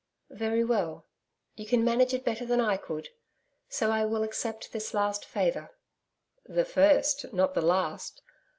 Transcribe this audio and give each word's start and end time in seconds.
'Very 0.31 0.63
well. 0.63 1.05
You 1.55 1.67
can 1.67 1.83
manage 1.83 2.11
it 2.11 2.25
better 2.25 2.43
than 2.43 2.59
I 2.59 2.75
could. 2.75 3.09
So 3.69 3.91
I 3.91 4.03
will 4.03 4.23
accept 4.23 4.71
this 4.71 4.95
last 4.95 5.23
favour.' 5.25 5.69
'The 6.45 6.65
first, 6.65 7.31
not 7.31 7.53
the 7.53 7.61
last. 7.61 8.23